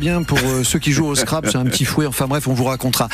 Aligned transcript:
bien 0.00 0.22
pour 0.22 0.38
euh, 0.38 0.64
ceux 0.64 0.78
qui 0.78 0.92
jouent 0.92 1.06
au 1.06 1.14
scrap, 1.14 1.46
c'est 1.46 1.58
un 1.58 1.64
petit 1.64 1.84
fouet. 1.84 2.06
Enfin 2.06 2.26
bref, 2.26 2.48
on 2.48 2.54
vous 2.54 2.64
racontera. 2.64 3.08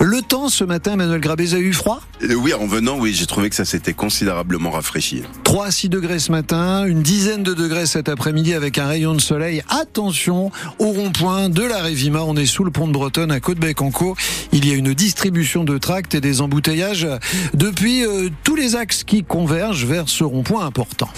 Le 0.00 0.20
temps 0.20 0.48
ce 0.48 0.64
matin, 0.64 0.96
Manuel 0.96 1.20
Grabé, 1.20 1.54
a 1.54 1.58
eu 1.58 1.72
froid? 1.72 2.02
Euh, 2.22 2.34
Oui, 2.34 2.52
en 2.52 2.66
venant, 2.66 2.98
oui, 2.98 3.14
j'ai 3.14 3.26
trouvé 3.26 3.48
que 3.48 3.56
ça 3.56 3.64
s'était 3.64 3.92
considérablement 3.94 4.70
rafraîchi. 4.72 5.22
3 5.44 5.66
à 5.66 5.70
6 5.70 5.88
degrés 5.88 6.18
ce 6.18 6.32
matin, 6.32 6.84
une 6.84 7.02
dizaine 7.02 7.42
de 7.42 7.54
degrés 7.54 7.86
cet 7.86 8.08
après-midi 8.08 8.54
avec 8.54 8.78
un 8.78 8.86
rayon 8.86 9.14
de 9.14 9.20
soleil. 9.20 9.62
Attention 9.68 10.50
au 10.78 10.86
rond-point 10.86 11.48
de 11.48 11.62
la 11.62 11.80
Révima, 11.80 12.22
on 12.22 12.36
est 12.36 12.46
sous 12.46 12.64
le 12.64 12.70
pont 12.70 12.88
de 12.88 12.92
Bretonne 12.92 13.30
à 13.30 13.38
Côte-Bec-en-Caux. 13.40 14.16
Il 14.52 14.66
y 14.66 14.72
a 14.72 14.74
une 14.74 14.94
distribution 14.94 15.62
de 15.62 15.78
tracts 15.78 16.14
et 16.16 16.20
des 16.20 16.40
embouteillages 16.40 17.06
depuis 17.54 18.04
euh, 18.04 18.28
tous 18.42 18.56
les 18.56 18.74
axes 18.74 19.04
qui 19.04 19.22
convergent 19.22 19.86
vers 19.86 20.08
ce 20.08 20.24
rond-point 20.24 20.66
important. 20.66 21.08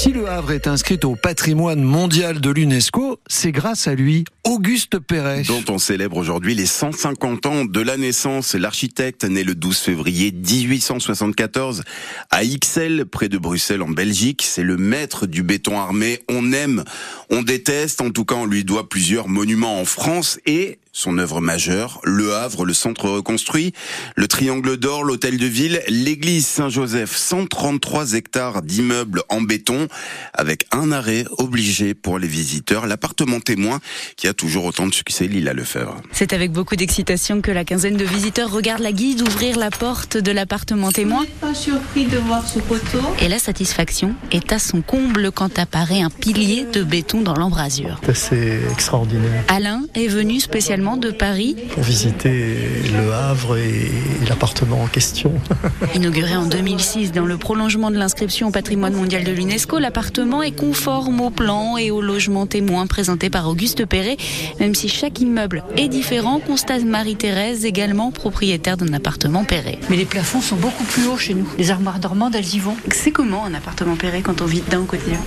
Si 0.00 0.12
le 0.12 0.30
Havre 0.30 0.52
est 0.52 0.66
inscrit 0.66 0.98
au 1.04 1.14
patrimoine 1.14 1.82
mondial 1.82 2.40
de 2.40 2.48
l'UNESCO, 2.48 3.20
c'est 3.26 3.52
grâce 3.52 3.86
à 3.86 3.94
lui, 3.94 4.24
Auguste 4.44 4.98
Perret. 4.98 5.42
Dont 5.42 5.62
on 5.68 5.76
célèbre 5.76 6.16
aujourd'hui 6.16 6.54
les 6.54 6.64
150 6.64 7.44
ans 7.44 7.64
de 7.66 7.80
la 7.82 7.98
naissance. 7.98 8.54
L'architecte, 8.54 9.24
né 9.24 9.44
le 9.44 9.54
12 9.54 9.76
février 9.76 10.32
1874 10.32 11.82
à 12.30 12.44
Ixelles, 12.44 13.04
près 13.04 13.28
de 13.28 13.36
Bruxelles 13.36 13.82
en 13.82 13.90
Belgique. 13.90 14.40
C'est 14.42 14.62
le 14.62 14.78
maître 14.78 15.26
du 15.26 15.42
béton 15.42 15.78
armé. 15.78 16.20
On 16.30 16.50
aime, 16.54 16.82
on 17.28 17.42
déteste. 17.42 18.00
En 18.00 18.10
tout 18.10 18.24
cas, 18.24 18.36
on 18.36 18.46
lui 18.46 18.64
doit 18.64 18.88
plusieurs 18.88 19.28
monuments 19.28 19.78
en 19.78 19.84
France 19.84 20.40
et 20.46 20.78
son 20.92 21.18
œuvre 21.18 21.40
majeure, 21.40 22.00
Le 22.04 22.34
Havre, 22.34 22.64
le 22.64 22.74
centre 22.74 23.08
reconstruit, 23.08 23.72
le 24.16 24.26
Triangle 24.26 24.76
d'Or, 24.76 25.04
l'hôtel 25.04 25.38
de 25.38 25.46
ville, 25.46 25.82
l'église 25.88 26.46
Saint-Joseph, 26.46 27.16
133 27.16 28.14
hectares 28.14 28.62
d'immeubles 28.62 29.22
en 29.28 29.40
béton, 29.40 29.88
avec 30.34 30.66
un 30.72 30.90
arrêt 30.90 31.24
obligé 31.38 31.94
pour 31.94 32.18
les 32.18 32.26
visiteurs, 32.26 32.86
l'appartement 32.86 33.40
témoin 33.40 33.80
qui 34.16 34.26
a 34.26 34.34
toujours 34.34 34.64
autant 34.64 34.86
de 34.86 34.94
succès, 34.94 35.26
Lila 35.26 35.52
Lefebvre. 35.52 36.00
C'est 36.12 36.32
avec 36.32 36.52
beaucoup 36.52 36.76
d'excitation 36.76 37.40
que 37.40 37.50
la 37.50 37.64
quinzaine 37.64 37.96
de 37.96 38.04
visiteurs 38.04 38.50
regardent 38.50 38.82
la 38.82 38.92
guide 38.92 39.22
ouvrir 39.22 39.58
la 39.58 39.70
porte 39.70 40.16
de 40.16 40.32
l'appartement 40.32 40.90
témoin. 40.90 41.24
Pas 41.40 41.54
surpris 41.54 42.06
de 42.06 42.18
voir 42.18 42.46
ce 42.48 42.58
poteau. 42.58 43.00
Et 43.20 43.28
la 43.28 43.38
satisfaction 43.38 44.14
est 44.32 44.52
à 44.52 44.58
son 44.58 44.82
comble 44.82 45.30
quand 45.30 45.58
apparaît 45.58 46.02
un 46.02 46.10
pilier 46.10 46.64
de 46.64 46.82
béton 46.82 47.20
dans 47.20 47.34
l'embrasure. 47.34 48.00
C'est 48.14 48.60
extraordinaire. 48.72 49.44
Alain 49.48 49.82
est 49.94 50.08
venu 50.08 50.40
spécialement 50.40 50.79
de 50.80 51.10
Paris. 51.10 51.56
Pour 51.74 51.82
visiter 51.82 52.56
le 52.90 53.12
Havre 53.12 53.58
et 53.58 53.90
l'appartement 54.28 54.82
en 54.82 54.86
question. 54.86 55.30
Inauguré 55.94 56.36
en 56.36 56.46
2006 56.46 57.12
dans 57.12 57.26
le 57.26 57.36
prolongement 57.36 57.90
de 57.90 57.98
l'inscription 57.98 58.48
au 58.48 58.50
patrimoine 58.50 58.94
mondial 58.94 59.22
de 59.22 59.30
l'UNESCO, 59.30 59.78
l'appartement 59.78 60.42
est 60.42 60.56
conforme 60.56 61.20
au 61.20 61.28
plan 61.28 61.76
et 61.76 61.90
au 61.90 62.00
logement 62.00 62.46
témoin 62.46 62.86
présenté 62.86 63.28
par 63.28 63.46
Auguste 63.46 63.84
Perret. 63.84 64.16
Même 64.58 64.74
si 64.74 64.88
chaque 64.88 65.20
immeuble 65.20 65.64
est 65.76 65.88
différent, 65.88 66.40
constate 66.40 66.84
Marie-Thérèse, 66.84 67.66
également 67.66 68.10
propriétaire 68.10 68.78
d'un 68.78 68.94
appartement 68.94 69.44
Perret. 69.44 69.78
Mais 69.90 69.96
les 69.96 70.06
plafonds 70.06 70.40
sont 70.40 70.56
beaucoup 70.56 70.84
plus 70.84 71.06
hauts 71.06 71.18
chez 71.18 71.34
nous. 71.34 71.46
Les 71.58 71.70
armoires 71.70 71.98
dormantes, 71.98 72.34
elles 72.34 72.54
y 72.54 72.58
vont. 72.58 72.76
C'est 72.90 73.10
comment 73.10 73.44
un 73.44 73.52
appartement 73.52 73.96
Perret 73.96 74.22
quand 74.22 74.40
on 74.40 74.46
vit 74.46 74.62
dedans 74.62 74.80
au 74.80 74.86
quotidien 74.86 75.20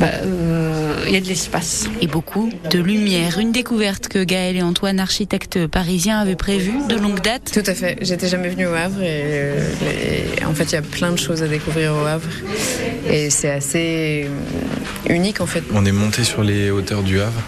bah, 0.00 0.06
euh, 0.24 0.83
Il 1.06 1.12
y 1.12 1.16
a 1.16 1.20
de 1.20 1.26
l'espace. 1.26 1.88
Et 2.00 2.06
beaucoup 2.06 2.50
de 2.70 2.78
lumière. 2.78 3.38
Une 3.38 3.52
découverte 3.52 4.08
que 4.08 4.22
Gaël 4.24 4.56
et 4.56 4.62
Antoine, 4.62 5.00
architecte 5.00 5.66
parisien, 5.66 6.20
avait 6.20 6.36
prévu 6.36 6.72
de 6.88 6.96
longue 6.96 7.20
date. 7.20 7.50
Tout 7.52 7.68
à 7.68 7.74
fait. 7.74 7.98
J'étais 8.00 8.28
jamais 8.28 8.48
venu 8.48 8.66
au 8.66 8.74
Havre 8.74 9.02
et, 9.02 10.44
en 10.44 10.54
fait, 10.54 10.64
il 10.64 10.72
y 10.72 10.78
a 10.78 10.82
plein 10.82 11.12
de 11.12 11.18
choses 11.18 11.42
à 11.42 11.48
découvrir 11.48 11.94
au 11.94 12.06
Havre 12.06 12.28
et 13.08 13.30
c'est 13.30 13.50
assez 13.50 14.28
unique 15.08 15.40
en 15.40 15.46
fait. 15.46 15.62
On 15.72 15.84
est 15.84 15.92
monté 15.92 16.24
sur 16.24 16.42
les 16.42 16.70
hauteurs 16.70 17.02
du 17.02 17.20
Havre. 17.20 17.42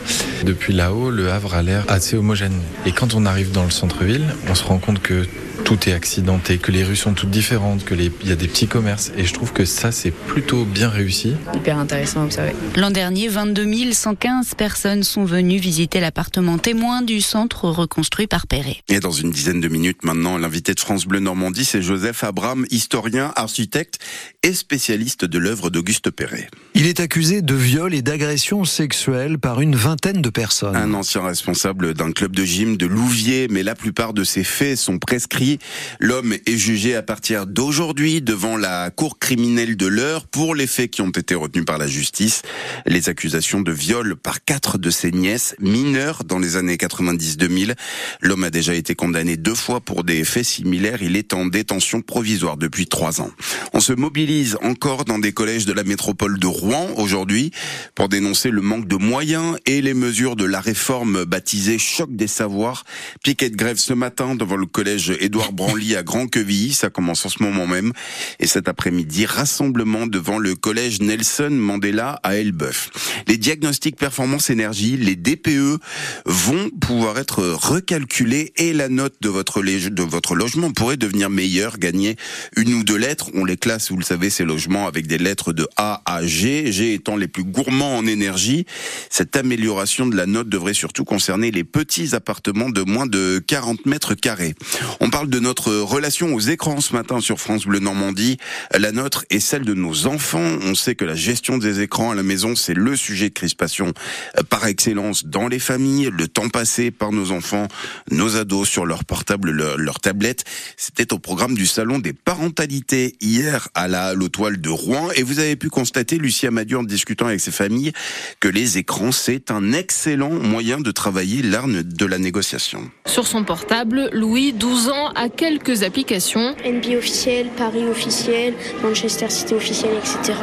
Depuis 0.45 0.73
là-haut, 0.73 1.11
le 1.11 1.31
Havre 1.31 1.55
a 1.55 1.63
l'air 1.63 1.85
assez 1.89 2.17
homogène. 2.17 2.61
Et 2.85 2.93
quand 2.93 3.15
on 3.15 3.25
arrive 3.27 3.53
dans 3.53 3.65
le 3.65 3.71
centre-ville, 3.71 4.27
on 4.49 4.55
se 4.55 4.65
rend 4.65 4.79
compte 4.79 5.01
que 5.01 5.27
tout 5.67 5.89
est 5.89 5.93
accidenté, 5.93 6.59
que 6.59 6.71
les 6.71 6.85
rues 6.85 6.95
sont 6.95 7.13
toutes 7.13 7.31
différentes, 7.31 7.85
que 7.85 7.97
il 7.97 8.29
y 8.29 8.31
a 8.31 8.37
des 8.37 8.47
petits 8.47 8.69
commerces. 8.69 9.11
Et 9.17 9.25
je 9.25 9.35
trouve 9.35 9.53
que 9.53 9.65
ça, 9.65 9.91
c'est 9.91 10.13
plutôt 10.13 10.65
bien 10.65 10.89
réussi. 10.89 11.35
Hyper 11.53 11.77
intéressant 11.77 12.21
à 12.21 12.25
observer. 12.25 12.53
L'an 12.77 12.93
dernier, 12.93 13.27
22 13.27 13.67
115 13.93 14.55
personnes 14.55 15.03
sont 15.03 15.25
venues 15.25 15.59
visiter 15.59 15.99
l'appartement 15.99 16.59
témoin 16.59 17.03
du 17.03 17.21
centre 17.21 17.65
reconstruit 17.65 18.29
par 18.29 18.47
Perret. 18.47 18.77
Et 18.89 19.01
dans 19.01 19.11
une 19.11 19.33
dizaine 19.33 19.61
de 19.61 19.67
minutes 19.67 20.05
maintenant, 20.05 20.39
l'invité 20.39 20.73
de 20.73 20.79
France 20.79 21.05
Bleu 21.05 21.19
Normandie, 21.19 21.65
c'est 21.65 21.83
Joseph 21.83 22.23
Abram, 22.23 22.65
historien, 22.71 23.33
architecte 23.35 23.99
et 24.45 24.53
spécialiste 24.53 25.25
de 25.25 25.39
l'œuvre 25.39 25.71
d'Auguste 25.71 26.13
Perret. 26.13 26.49
Il 26.75 26.87
est 26.87 27.01
accusé 27.01 27.43
de 27.43 27.55
viol 27.55 27.93
et 27.93 28.03
d'agression 28.03 28.65
sexuelle 28.65 29.39
par 29.39 29.61
une 29.61 29.75
vingtaine 29.75 30.23
de 30.23 30.31
personnes. 30.31 30.77
Un 30.77 30.95
ancien 30.95 31.23
responsable 31.23 31.95
d'un 31.95 32.13
club 32.13 32.37
de 32.37 32.45
gym 32.45 32.77
de 32.77 32.87
Louviers, 32.87 33.49
mais 33.51 33.65
la 33.65 33.75
plupart 33.75 34.13
de 34.13 34.23
ces 34.23 34.45
faits 34.45 34.79
sont 34.79 35.01
prescrits 35.01 35.56
L'homme 36.01 36.35
est 36.35 36.57
jugé 36.57 36.95
à 36.95 37.03
partir 37.03 37.47
d'aujourd'hui 37.47 38.23
devant 38.23 38.57
la 38.57 38.91
cour 38.91 39.19
criminelle 39.19 39.77
de 39.77 39.87
l'heure 39.87 40.27
pour 40.27 40.55
les 40.55 40.67
faits 40.67 40.91
qui 40.91 41.03
ont 41.03 41.11
été 41.11 41.35
retenus 41.35 41.65
par 41.65 41.79
la 41.79 41.87
justice. 41.87 42.43
Les 42.87 43.09
accusations 43.09 43.61
de 43.61 43.73
viol 43.73 44.17
par 44.17 44.45
quatre 44.45 44.79
de 44.79 44.91
ses 44.91 45.13
nièces 45.13 45.55
mineures 45.61 46.25
dans 46.25 46.39
les 46.39 46.57
années 46.57 46.77
90-2000. 46.77 47.75
L'homme 48.21 48.45
a 48.45 48.51
déjà 48.51 48.75
été 48.75 48.95
condamné 48.95 49.37
deux 49.37 49.55
fois 49.55 49.81
pour 49.81 50.05
des 50.05 50.25
faits 50.25 50.45
similaires. 50.45 51.03
Il 51.03 51.17
est 51.17 51.35
en 51.35 51.47
détention 51.47 52.03
provisoire 52.03 52.57
depuis 52.57 52.87
trois 52.87 53.21
ans. 53.21 53.31
On 53.73 53.81
se 53.81 53.93
mobilise 53.93 54.57
encore 54.63 55.05
dans 55.05 55.19
des 55.19 55.33
collèges 55.33 55.67
de 55.67 55.73
la 55.73 55.85
métropole 55.85 56.39
de 56.39 56.47
Rouen 56.47 56.89
aujourd'hui 56.97 57.51
pour 57.95 58.09
dénoncer 58.09 58.51
le 58.51 58.63
manque 58.63 58.89
de 58.89 58.97
moyens 58.97 59.57
et 59.67 59.81
les 59.83 59.95
mesures 59.95 60.37
de 60.37 60.45
la 60.45 60.61
réforme 60.61 61.25
baptisée 61.25 61.79
choc 61.79 62.15
des 62.15 62.27
savoirs. 62.27 62.85
Piquet 63.23 63.51
de 63.51 63.57
grève 63.57 63.79
ce 63.79 63.93
matin 63.93 64.35
devant 64.35 64.57
le 64.57 64.67
collège 64.67 65.13
Édouard 65.21 65.46
Branly 65.53 65.97
à 65.97 66.03
Grand 66.03 66.27
Quevilly, 66.27 66.73
ça 66.73 66.91
commence 66.91 67.25
en 67.27 67.29
ce 67.29 67.43
moment 67.43 67.67
même. 67.67 67.93
Et 68.41 68.47
cet 68.47 68.69
après-midi, 68.69 69.27
rassemblement 69.27 70.07
devant 70.07 70.39
le 70.39 70.55
collège 70.55 71.01
Nelson 71.01 71.51
Mandela 71.51 72.21
à 72.23 72.37
Elbeuf. 72.37 72.91
Les 73.27 73.37
diagnostics 73.37 73.97
performance 73.97 74.51
énergie, 74.51 74.97
les 74.97 75.17
DPE, 75.17 75.79
vont 76.25 76.71
pouvoir 76.81 77.19
être 77.19 77.43
recalculés 77.45 78.53
et 78.57 78.73
la 78.73 78.89
note 78.89 79.15
de 79.21 79.29
votre, 79.29 79.63
de 79.63 80.03
votre 80.03 80.35
logement 80.35 80.71
pourrait 80.73 80.97
devenir 80.97 81.31
meilleure, 81.31 81.79
gagner 81.79 82.17
une 82.57 82.75
ou 82.75 82.85
deux 82.85 82.97
lettres. 82.97 83.31
On 83.35 83.45
les 83.45 83.57
classe, 83.57 83.91
vous 83.91 83.99
le 83.99 84.05
savez, 84.05 84.31
ces 84.31 84.45
logements 84.45 84.87
avec 84.87 85.07
des 85.07 85.19
lettres 85.19 85.53
de 85.53 85.67
A 85.77 86.03
à 86.07 86.25
G, 86.25 86.73
G 86.73 86.95
étant 86.95 87.17
les 87.17 87.29
plus 87.29 87.45
gourmands 87.45 87.97
en 87.97 88.07
énergie. 88.07 88.67
Cette 89.11 89.37
amélioration 89.37 90.07
de 90.07 90.17
la 90.17 90.27
note 90.27 90.49
devrait 90.49 90.75
surtout 90.75 91.05
concerner 91.05 91.51
les 91.51 91.65
petits 91.65 92.15
appartements 92.15 92.71
de 92.71 92.83
moins 92.83 93.07
de 93.07 93.43
40 93.47 93.87
mètres 93.87 94.15
carrés. 94.15 94.55
On 95.01 95.11
parle 95.11 95.29
de 95.29 95.36
notre 95.39 95.73
relation 95.73 96.35
aux 96.35 96.41
écrans 96.41 96.81
ce 96.81 96.93
matin 96.93 97.21
sur 97.21 97.39
France 97.39 97.67
Bleu 97.67 97.79
Normandie. 97.79 98.39
La 98.77 98.93
nôtre 98.93 99.25
et 99.31 99.41
celle 99.41 99.65
de 99.65 99.75
nos 99.75 100.07
enfants. 100.07 100.59
On 100.63 100.75
sait 100.75 100.95
que 100.95 101.05
la 101.05 101.15
gestion 101.15 101.59
des 101.59 101.81
écrans 101.81 102.11
à 102.11 102.15
la 102.15 102.23
maison, 102.23 102.55
c'est 102.55 102.75
le 102.75 102.97
sujet 102.97 103.29
de 103.29 103.35
crispation 103.35 103.93
euh, 104.39 104.43
par 104.43 104.67
excellence 104.67 105.27
dans 105.27 105.49
les 105.49 105.59
familles. 105.59 106.11
Le 106.13 106.29
temps 106.29 106.49
passé 106.49 106.91
par 106.91 107.13
nos 107.13 107.33
enfants, 107.33 107.69
nos 108.11 108.37
ados 108.37 108.69
sur 108.69 108.87
leur 108.87 109.05
portable, 109.05 109.51
leur, 109.51 109.79
leur 109.79 110.01
tablette. 110.01 110.45
C'était 110.77 111.13
au 111.13 111.19
programme 111.19 111.55
du 111.55 111.67
Salon 111.67 111.99
des 111.99 112.13
parentalités 112.13 113.17
hier 113.21 113.69
à 113.75 113.89
la 113.89 114.07
Halle 114.07 114.29
Toile 114.31 114.61
de 114.61 114.71
Rouen. 114.71 115.11
Et 115.17 115.23
vous 115.23 115.39
avez 115.39 115.57
pu 115.57 115.71
constater, 115.71 116.19
Lucie 116.19 116.47
Amadieu, 116.47 116.79
en 116.79 116.85
discutant 116.85 117.27
avec 117.27 117.41
ses 117.41 117.51
familles, 117.51 117.93
que 118.41 118.49
les 118.49 118.79
écrans, 118.79 119.13
c'est 119.13 119.51
un 119.51 119.73
excellent 119.73 120.31
moyen 120.31 120.81
de 120.81 120.91
travailler 120.91 121.43
l'art 121.43 121.67
de 121.69 122.07
la 122.07 122.19
négociation. 122.19 122.91
Sur 123.07 123.27
son 123.27 123.45
portable, 123.45 124.11
Louis, 124.13 124.53
12 124.53 124.89
ans, 124.89 125.09
a 125.15 125.26
quelques 125.29 125.83
applications. 125.83 126.55
NBA 126.65 126.97
officiel, 126.97 127.47
Paris 127.57 127.85
officiel, 127.85 128.55
Manchester 128.83 129.31
City 129.31 129.55
officiel, 129.55 129.93
etc. 129.99 130.39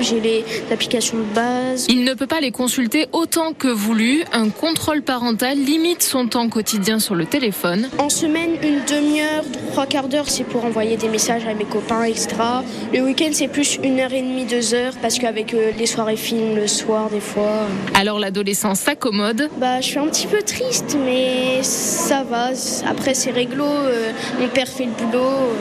J'ai 0.00 0.20
les 0.20 0.44
applications 0.70 1.18
de 1.18 1.34
base. 1.34 1.86
Il 1.88 2.04
ne 2.04 2.14
peut 2.14 2.26
pas 2.26 2.40
les 2.40 2.50
consulter 2.50 3.06
autant 3.12 3.52
que 3.52 3.68
voulu. 3.68 4.24
Un 4.32 4.48
contrôle 4.48 5.02
parental 5.02 5.58
limite 5.58 6.02
son 6.02 6.28
temps 6.28 6.48
quotidien 6.48 6.98
sur 6.98 7.14
le 7.14 7.26
téléphone. 7.26 7.88
En 7.98 8.08
semaine, 8.08 8.52
une 8.62 8.80
demi-heure, 8.84 9.44
trois 9.72 9.86
quarts 9.86 10.08
d'heure, 10.08 10.28
c'est 10.28 10.44
pour 10.44 10.64
envoyer 10.64 10.96
des 10.96 11.08
messages 11.08 11.46
à 11.46 11.54
mes 11.54 11.64
copains, 11.64 12.04
etc. 12.04 12.28
Le 12.92 13.00
week-end, 13.00 13.30
c'est 13.32 13.48
plus 13.48 13.78
une 13.82 14.00
heure 14.00 14.12
et 14.12 14.22
demie, 14.22 14.44
deux 14.44 14.74
heures, 14.74 14.94
parce 15.00 15.18
qu'avec 15.18 15.54
euh, 15.54 15.72
les 15.78 15.86
soirées 15.86 16.16
films 16.16 16.56
le 16.56 16.66
soir, 16.66 17.10
des 17.10 17.20
fois. 17.20 17.66
Alors 17.94 18.18
l'adolescent 18.18 18.74
s'accommode. 18.74 19.48
Bah, 19.58 19.80
je 19.80 19.86
suis 19.86 19.98
un 19.98 20.06
petit 20.06 20.26
peu 20.26 20.42
triste, 20.42 20.96
mais 21.04 21.55
ça 21.66 22.22
va. 22.22 22.50
Après, 22.88 23.14
c'est 23.14 23.30
réglo. 23.30 23.64
Euh, 23.64 24.12
mon 24.38 24.48
père 24.48 24.68
fait 24.68 24.86
le 24.86 24.92
boulot. 24.92 25.52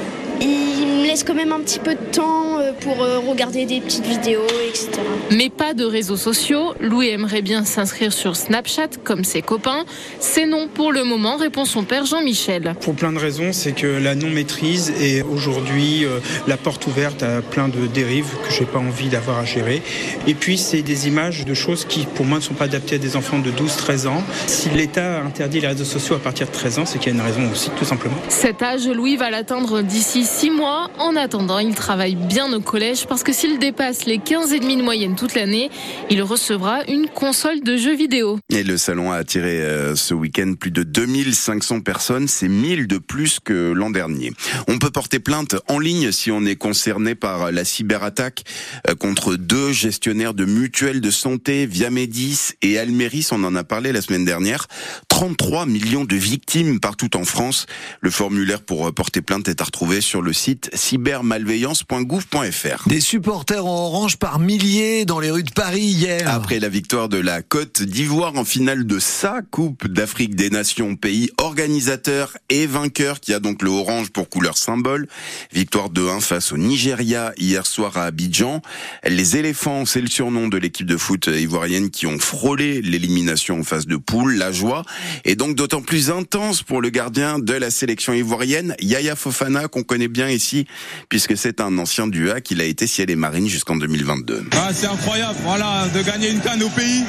Il 0.41 1.01
me 1.01 1.07
laisse 1.07 1.23
quand 1.23 1.33
même 1.33 1.51
un 1.51 1.59
petit 1.59 1.79
peu 1.79 1.95
de 1.95 2.11
temps 2.11 2.59
euh, 2.59 2.71
pour 2.79 3.01
euh, 3.01 3.19
regarder 3.19 3.65
des 3.65 3.79
petites 3.79 4.05
vidéos, 4.05 4.45
etc. 4.67 4.89
Mais 5.31 5.49
pas 5.49 5.73
de 5.73 5.85
réseaux 5.85 6.17
sociaux. 6.17 6.73
Louis 6.79 7.09
aimerait 7.09 7.41
bien 7.41 7.63
s'inscrire 7.63 8.11
sur 8.11 8.35
Snapchat 8.35 8.89
comme 9.03 9.23
ses 9.23 9.41
copains. 9.41 9.85
C'est 10.19 10.45
non 10.45 10.67
pour 10.67 10.91
le 10.91 11.03
moment, 11.03 11.37
répond 11.37 11.65
son 11.65 11.83
père 11.83 12.05
Jean-Michel. 12.05 12.75
Pour 12.81 12.95
plein 12.95 13.13
de 13.13 13.19
raisons, 13.19 13.53
c'est 13.53 13.73
que 13.73 13.87
la 13.87 14.15
non-maîtrise 14.15 14.93
est 15.01 15.21
aujourd'hui 15.21 16.05
euh, 16.05 16.19
la 16.47 16.57
porte 16.57 16.85
ouverte 16.87 17.23
à 17.23 17.41
plein 17.41 17.67
de 17.67 17.87
dérives 17.87 18.33
que 18.43 18.51
j'ai 18.51 18.65
pas 18.65 18.79
envie 18.79 19.09
d'avoir 19.09 19.39
à 19.39 19.45
gérer. 19.45 19.81
Et 20.27 20.33
puis, 20.33 20.57
c'est 20.57 20.81
des 20.81 21.07
images 21.07 21.45
de 21.45 21.53
choses 21.53 21.85
qui, 21.85 22.05
pour 22.05 22.25
moi, 22.25 22.39
ne 22.39 22.43
sont 22.43 22.53
pas 22.53 22.65
adaptées 22.65 22.95
à 22.95 22.99
des 22.99 23.15
enfants 23.15 23.39
de 23.39 23.51
12-13 23.51 24.07
ans. 24.07 24.23
Si 24.47 24.69
l'État 24.69 25.21
interdit 25.21 25.61
les 25.61 25.67
réseaux 25.67 25.85
sociaux 25.85 26.15
à 26.15 26.19
partir 26.19 26.47
de 26.47 26.51
13 26.51 26.79
ans, 26.79 26.85
c'est 26.85 26.99
qu'il 26.99 27.13
y 27.13 27.15
a 27.15 27.19
une 27.19 27.25
raison 27.25 27.49
aussi, 27.51 27.69
tout 27.77 27.85
simplement. 27.85 28.17
Cet 28.29 28.61
âge, 28.61 28.87
Louis 28.87 29.15
va 29.15 29.29
l'atteindre 29.29 29.81
d'ici 29.81 30.24
6 30.25 30.49
mois. 30.49 30.89
En 30.97 31.15
attendant, 31.15 31.59
il 31.59 31.75
travaille 31.75 32.15
bien 32.15 32.51
au 32.51 32.59
collège 32.59 33.05
parce 33.07 33.23
que 33.23 33.31
s'il 33.31 33.59
dépasse 33.59 34.05
les 34.05 34.17
15,5 34.17 34.77
de 34.77 34.83
moyenne 34.83 35.15
toute 35.15 35.35
l'année, 35.35 35.69
il 36.09 36.21
recevra 36.23 36.83
une 36.87 37.07
console 37.07 37.61
de 37.61 37.77
jeux 37.77 37.95
vidéo. 37.95 38.39
Et 38.49 38.63
le 38.63 38.77
salon 38.77 39.11
a 39.11 39.17
attiré 39.17 39.61
euh, 39.61 39.95
ce 39.95 40.13
week-end 40.13 40.53
plus 40.59 40.71
de 40.71 40.83
2500 40.83 41.81
personnes, 41.81 42.27
c'est 42.27 42.47
1000 42.47 42.87
de 42.87 42.97
plus 42.97 43.39
que 43.39 43.71
l'an 43.71 43.89
dernier. 43.89 44.33
On 44.67 44.79
peut 44.79 44.89
porter 44.89 45.19
plainte 45.19 45.55
en 45.67 45.79
ligne 45.79 46.11
si 46.11 46.31
on 46.31 46.45
est 46.45 46.55
concerné 46.55 47.15
par 47.15 47.51
la 47.51 47.63
cyberattaque 47.63 48.43
euh, 48.89 48.95
contre 48.95 49.35
deux 49.35 49.71
gestionnaires 49.71 50.33
de 50.33 50.45
mutuelles 50.45 51.01
de 51.01 51.11
santé, 51.11 51.65
Viamédis 51.65 52.53
et 52.61 52.79
Almeris, 52.79 53.27
on 53.31 53.43
en 53.43 53.55
a 53.55 53.63
parlé 53.63 53.91
la 53.91 54.01
semaine 54.01 54.25
dernière. 54.25 54.67
33 55.09 55.65
millions 55.65 56.05
de 56.05 56.15
victimes 56.15 56.79
partout 56.79 57.15
en 57.15 57.25
France. 57.25 57.67
Le 58.01 58.09
formulaire 58.09 58.61
pour 58.61 58.87
euh, 58.87 58.91
porter 58.91 59.21
plainte 59.21 59.47
est 59.47 59.61
à 59.61 59.65
retrouver 59.65 60.01
sur 60.01 60.14
le 60.21 60.33
site 60.33 60.69
cybermalveillance.gouv.fr. 60.73 62.87
Des 62.87 62.99
supporters 62.99 63.65
en 63.65 63.87
orange 63.87 64.17
par 64.17 64.39
milliers 64.39 65.05
dans 65.05 65.19
les 65.19 65.31
rues 65.31 65.43
de 65.43 65.51
Paris 65.51 65.81
hier. 65.81 66.27
Après 66.27 66.59
la 66.59 66.69
victoire 66.69 67.09
de 67.09 67.17
la 67.17 67.41
Côte 67.41 67.81
d'Ivoire 67.81 68.35
en 68.35 68.45
finale 68.45 68.85
de 68.85 68.99
sa 68.99 69.41
Coupe 69.41 69.87
d'Afrique 69.87 70.35
des 70.35 70.49
Nations, 70.49 70.95
pays 70.95 71.29
organisateur 71.37 72.37
et 72.49 72.67
vainqueur 72.67 73.19
qui 73.19 73.33
a 73.33 73.39
donc 73.39 73.61
le 73.61 73.69
orange 73.69 74.09
pour 74.09 74.29
couleur 74.29 74.57
symbole. 74.57 75.07
Victoire 75.53 75.89
de 75.89 76.01
1 76.01 76.19
face 76.19 76.51
au 76.51 76.57
Nigeria 76.57 77.33
hier 77.37 77.65
soir 77.65 77.97
à 77.97 78.05
Abidjan. 78.05 78.61
Les 79.05 79.37
éléphants, 79.37 79.85
c'est 79.85 80.01
le 80.01 80.07
surnom 80.07 80.47
de 80.47 80.57
l'équipe 80.57 80.87
de 80.87 80.97
foot 80.97 81.27
ivoirienne 81.27 81.89
qui 81.89 82.07
ont 82.07 82.19
frôlé 82.19 82.81
l'élimination 82.81 83.59
en 83.59 83.63
phase 83.63 83.87
de 83.87 83.97
poule. 83.97 84.35
La 84.35 84.51
joie 84.51 84.83
est 85.23 85.35
donc 85.35 85.55
d'autant 85.55 85.81
plus 85.81 86.09
intense 86.09 86.63
pour 86.63 86.81
le 86.81 86.89
gardien 86.89 87.39
de 87.39 87.53
la 87.53 87.69
sélection 87.69 88.13
ivoirienne, 88.13 88.75
Yaya 88.79 89.15
Fofana, 89.15 89.67
qu'on 89.67 89.83
connaît 89.83 90.04
bien 90.07 90.29
ici, 90.29 90.65
puisque 91.09 91.37
c'est 91.37 91.61
un 91.61 91.77
ancien 91.77 92.07
du 92.07 92.31
A 92.31 92.41
qu'il 92.41 92.61
a 92.61 92.65
été 92.65 92.87
ciel 92.87 93.09
et 93.09 93.15
marine 93.15 93.47
jusqu'en 93.47 93.75
2022. 93.75 94.45
Ah, 94.53 94.69
c'est 94.73 94.87
incroyable, 94.87 95.35
voilà, 95.43 95.87
de 95.93 96.01
gagner 96.01 96.31
une 96.31 96.41
canne 96.41 96.63
au 96.63 96.69
pays, 96.69 97.03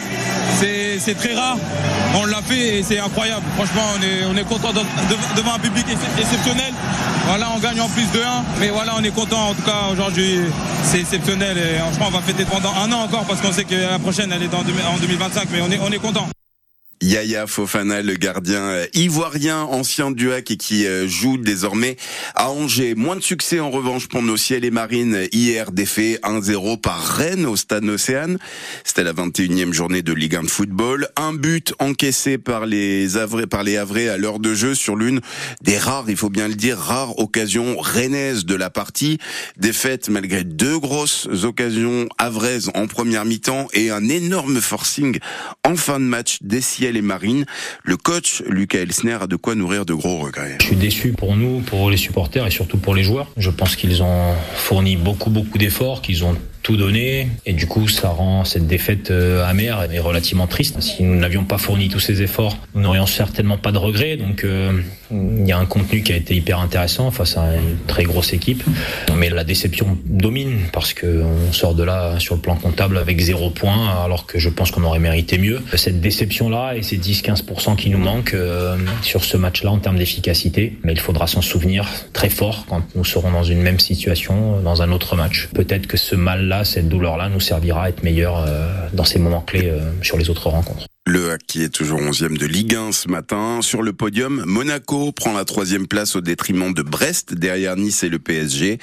c'est 0.98 1.14
très 1.14 1.34
rare. 1.34 1.58
On 2.14 2.24
l'a 2.24 2.42
fait 2.42 2.78
et 2.78 2.82
c'est 2.82 2.98
incroyable. 2.98 3.44
Franchement, 3.56 3.82
on 3.98 4.02
est, 4.02 4.24
on 4.24 4.36
est 4.36 4.48
content 4.48 4.72
devant 4.72 5.54
un 5.54 5.58
public 5.58 5.84
exceptionnel. 6.18 6.72
Voilà, 7.26 7.50
on 7.54 7.58
gagne 7.58 7.80
en 7.80 7.88
plus 7.88 8.10
de 8.12 8.20
1, 8.20 8.44
mais 8.60 8.68
voilà, 8.68 8.94
on 8.98 9.02
est 9.02 9.14
content 9.14 9.50
en 9.50 9.54
tout 9.54 9.62
cas 9.62 9.88
aujourd'hui. 9.92 10.40
C'est 10.84 11.00
exceptionnel 11.00 11.58
et 11.58 11.78
franchement, 11.78 12.06
on 12.08 12.18
va 12.18 12.22
fêter 12.22 12.44
pendant 12.44 12.72
un 12.74 12.90
an 12.92 13.02
encore 13.02 13.24
parce 13.24 13.40
qu'on 13.40 13.52
sait 13.52 13.64
que 13.64 13.74
la 13.74 13.98
prochaine 13.98 14.32
elle 14.32 14.42
est 14.42 14.54
en 14.54 14.62
2025, 14.62 15.48
mais 15.52 15.60
on 15.60 15.70
est, 15.70 15.78
on 15.80 15.92
est 15.92 15.98
content. 15.98 16.28
Yaya 17.02 17.46
Fofana, 17.46 18.00
le 18.00 18.14
gardien 18.14 18.62
euh, 18.62 18.86
ivoirien, 18.94 19.62
ancien 19.62 20.10
du 20.10 20.32
HAC 20.32 20.52
et 20.52 20.56
qui 20.56 20.86
euh, 20.86 21.06
joue 21.06 21.36
désormais 21.36 21.96
à 22.34 22.50
Angers. 22.50 22.94
Moins 22.94 23.16
de 23.16 23.20
succès 23.20 23.60
en 23.60 23.70
revanche 23.70 24.08
pour 24.08 24.22
nos 24.22 24.36
ciels 24.36 24.64
et 24.64 24.70
marines. 24.70 25.28
Hier, 25.32 25.72
défait 25.72 26.18
1-0 26.22 26.80
par 26.80 27.02
Rennes 27.02 27.44
au 27.44 27.56
stade 27.56 27.84
Océane. 27.84 28.38
C'était 28.82 29.04
la 29.04 29.12
21e 29.12 29.72
journée 29.72 30.02
de 30.02 30.12
Ligue 30.12 30.36
1 30.36 30.44
de 30.44 30.48
football. 30.48 31.08
Un 31.16 31.34
but 31.34 31.74
encaissé 31.78 32.38
par 32.38 32.64
les 32.64 33.16
Havrais, 33.16 33.46
par 33.46 33.62
les 33.62 33.76
Havrais 33.76 34.08
à 34.08 34.16
l'heure 34.16 34.38
de 34.38 34.54
jeu 34.54 34.74
sur 34.74 34.96
l'une 34.96 35.20
des 35.62 35.78
rares, 35.78 36.06
il 36.08 36.16
faut 36.16 36.30
bien 36.30 36.48
le 36.48 36.54
dire, 36.54 36.78
rares 36.78 37.18
occasions 37.18 37.76
rennaises 37.78 38.46
de 38.46 38.54
la 38.54 38.70
partie. 38.70 39.18
Défaite 39.58 40.08
malgré 40.08 40.44
deux 40.44 40.78
grosses 40.78 41.28
occasions 41.44 42.08
havraises 42.18 42.70
en 42.74 42.86
première 42.86 43.24
mi-temps 43.24 43.68
et 43.74 43.90
un 43.90 44.08
énorme 44.08 44.60
forcing 44.60 45.18
en 45.64 45.76
fin 45.76 46.00
de 46.00 46.04
match 46.04 46.38
des 46.40 46.60
les 46.92 47.02
marines. 47.02 47.44
Le 47.84 47.96
coach 47.96 48.42
Lucas 48.48 48.80
Elsner 48.80 49.18
a 49.20 49.26
de 49.26 49.36
quoi 49.36 49.54
nourrir 49.54 49.86
de 49.86 49.94
gros 49.94 50.18
regrets. 50.18 50.56
Je 50.60 50.66
suis 50.66 50.76
déçu 50.76 51.12
pour 51.12 51.36
nous, 51.36 51.60
pour 51.60 51.90
les 51.90 51.96
supporters 51.96 52.46
et 52.46 52.50
surtout 52.50 52.78
pour 52.78 52.94
les 52.94 53.02
joueurs. 53.02 53.30
Je 53.36 53.50
pense 53.50 53.76
qu'ils 53.76 54.02
ont 54.02 54.34
fourni 54.54 54.96
beaucoup 54.96 55.30
beaucoup 55.30 55.58
d'efforts, 55.58 56.02
qu'ils 56.02 56.24
ont 56.24 56.36
tout 56.62 56.76
donné 56.76 57.28
et 57.46 57.52
du 57.52 57.68
coup 57.68 57.86
ça 57.86 58.08
rend 58.08 58.44
cette 58.44 58.66
défaite 58.66 59.12
euh, 59.12 59.48
amère 59.48 59.88
et 59.92 60.00
relativement 60.00 60.48
triste. 60.48 60.80
Si 60.80 61.04
nous 61.04 61.14
n'avions 61.14 61.44
pas 61.44 61.58
fourni 61.58 61.88
tous 61.88 62.00
ces 62.00 62.22
efforts, 62.22 62.58
nous 62.74 62.82
n'aurions 62.82 63.06
certainement 63.06 63.56
pas 63.56 63.70
de 63.70 63.78
regrets. 63.78 64.16
Donc 64.16 64.42
euh, 64.42 64.72
il 65.10 65.46
y 65.46 65.52
a 65.52 65.58
un 65.58 65.66
contenu 65.66 66.02
qui 66.02 66.12
a 66.12 66.16
été 66.16 66.34
hyper 66.34 66.58
intéressant 66.60 67.10
face 67.10 67.36
à 67.36 67.54
une 67.56 67.76
très 67.86 68.04
grosse 68.04 68.32
équipe, 68.32 68.62
mais 69.16 69.30
la 69.30 69.44
déception 69.44 69.98
domine 70.04 70.58
parce 70.72 70.94
que 70.94 71.22
on 71.22 71.52
sort 71.52 71.74
de 71.74 71.82
là 71.82 72.18
sur 72.18 72.34
le 72.34 72.40
plan 72.40 72.56
comptable 72.56 72.98
avec 72.98 73.20
zéro 73.20 73.50
point 73.50 74.04
alors 74.04 74.26
que 74.26 74.38
je 74.38 74.48
pense 74.48 74.70
qu'on 74.70 74.84
aurait 74.84 74.98
mérité 74.98 75.38
mieux. 75.38 75.62
Cette 75.74 76.00
déception 76.00 76.48
là 76.48 76.74
et 76.74 76.82
ces 76.82 76.98
10-15% 76.98 77.76
qui 77.76 77.90
nous 77.90 77.98
manquent 77.98 78.34
euh, 78.34 78.76
sur 79.02 79.24
ce 79.24 79.36
match-là 79.36 79.70
en 79.70 79.78
termes 79.78 79.98
d'efficacité, 79.98 80.78
mais 80.82 80.92
il 80.92 81.00
faudra 81.00 81.26
s'en 81.26 81.42
souvenir 81.42 81.86
très 82.12 82.30
fort 82.30 82.66
quand 82.68 82.82
nous 82.94 83.04
serons 83.04 83.30
dans 83.30 83.44
une 83.44 83.60
même 83.60 83.78
situation 83.78 84.60
dans 84.60 84.82
un 84.82 84.92
autre 84.92 85.16
match. 85.16 85.48
Peut-être 85.54 85.86
que 85.86 85.96
ce 85.96 86.16
mal-là 86.16 86.64
cette 86.64 86.88
douleur-là 86.88 87.28
nous 87.28 87.40
servira 87.40 87.84
à 87.84 87.88
être 87.88 88.02
meilleur 88.02 88.44
euh, 88.46 88.88
dans 88.92 89.04
ces 89.04 89.18
moments 89.18 89.40
clés 89.40 89.68
euh, 89.68 89.80
sur 90.02 90.16
les 90.16 90.30
autres 90.30 90.48
rencontres. 90.48 90.86
Le 91.08 91.30
HAC 91.30 91.46
qui 91.46 91.62
est 91.62 91.68
toujours 91.68 92.00
11e 92.00 92.36
de 92.36 92.46
Ligue 92.46 92.74
1 92.74 92.90
ce 92.90 93.08
matin. 93.08 93.60
Sur 93.62 93.80
le 93.80 93.92
podium, 93.92 94.42
Monaco 94.44 95.12
prend 95.12 95.32
la 95.32 95.44
troisième 95.44 95.86
place 95.86 96.16
au 96.16 96.20
détriment 96.20 96.74
de 96.74 96.82
Brest, 96.82 97.32
derrière 97.32 97.76
Nice 97.76 98.02
et 98.02 98.08
le 98.08 98.18
PSG. 98.18 98.78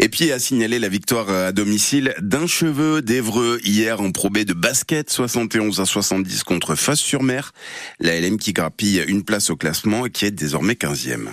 Et 0.00 0.08
puis 0.08 0.32
a 0.32 0.40
signalé 0.40 0.80
la 0.80 0.88
victoire 0.88 1.30
à 1.30 1.52
domicile 1.52 2.16
d'un 2.20 2.48
cheveu 2.48 3.00
d'Evreux 3.00 3.60
hier 3.62 4.00
en 4.00 4.10
probé 4.10 4.44
de 4.44 4.54
basket, 4.54 5.08
71 5.08 5.80
à 5.80 5.84
70 5.84 6.42
contre 6.42 6.74
Face-sur-Mer. 6.74 7.52
La 8.00 8.20
LM 8.20 8.38
qui 8.38 8.52
grappille 8.52 9.04
une 9.06 9.22
place 9.22 9.48
au 9.50 9.56
classement 9.56 10.04
et 10.04 10.10
qui 10.10 10.24
est 10.24 10.32
désormais 10.32 10.74
15e. 10.74 11.28